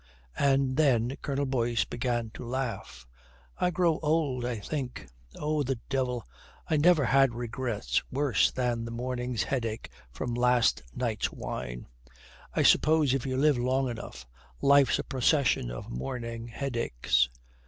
[0.39, 3.07] And then Colonel Boyce began to laugh.
[3.57, 5.07] "I grow old, I think.
[5.35, 6.25] Oh, the devil,
[6.67, 11.85] I never had regrets worse than the morning's headache for last night's wine.
[12.55, 14.25] I suppose if you live long enough,
[14.59, 17.29] life's a procession of morning headaches.